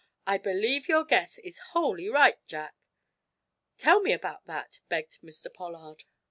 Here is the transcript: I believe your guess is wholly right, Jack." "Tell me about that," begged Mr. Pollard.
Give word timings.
I 0.25 0.39
believe 0.39 0.87
your 0.87 1.03
guess 1.05 1.37
is 1.37 1.59
wholly 1.59 2.09
right, 2.09 2.39
Jack." 2.47 2.73
"Tell 3.77 3.99
me 3.99 4.13
about 4.13 4.47
that," 4.47 4.79
begged 4.89 5.19
Mr. 5.23 5.53
Pollard. 5.53 6.05